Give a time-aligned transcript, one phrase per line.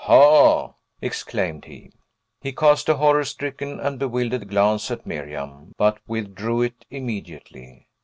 [0.05, 1.91] "Ha!" exclaimed he.
[2.41, 7.87] He cast a horror stricken and bewildered glance at Miriam, but withdrew it immediately.